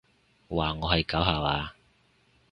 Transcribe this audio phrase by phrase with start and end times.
[0.49, 1.75] 話我係狗吓話？